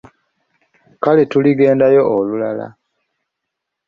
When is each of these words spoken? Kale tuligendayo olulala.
Kale 1.03 1.23
tuligendayo 1.31 2.01
olulala. 2.17 2.67